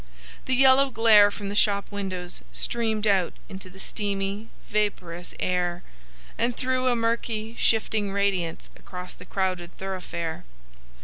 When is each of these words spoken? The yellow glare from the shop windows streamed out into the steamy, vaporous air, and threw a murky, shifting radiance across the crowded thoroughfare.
The 0.45 0.55
yellow 0.55 0.89
glare 0.89 1.29
from 1.29 1.49
the 1.49 1.55
shop 1.55 1.91
windows 1.91 2.41
streamed 2.51 3.05
out 3.05 3.33
into 3.49 3.69
the 3.69 3.77
steamy, 3.77 4.49
vaporous 4.67 5.35
air, 5.39 5.83
and 6.39 6.57
threw 6.57 6.87
a 6.87 6.95
murky, 6.95 7.55
shifting 7.59 8.11
radiance 8.11 8.71
across 8.75 9.13
the 9.13 9.25
crowded 9.25 9.77
thoroughfare. 9.77 10.43